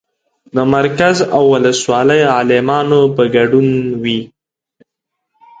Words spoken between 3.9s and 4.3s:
وي.